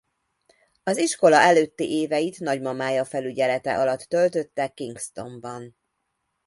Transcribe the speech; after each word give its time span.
Az 0.83 0.97
iskola 0.97 1.37
előtti 1.39 1.89
éveit 1.99 2.39
nagymamája 2.39 3.05
felügyelete 3.05 3.79
alatt 3.79 3.99
töltötte 4.01 4.67
Kingstonban. 4.67 5.75